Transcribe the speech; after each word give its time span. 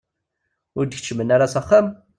Ur 0.77 0.83
d-keččmen 0.85 1.33
ara 1.35 1.53
s 1.53 1.55
axxam? 1.59 1.87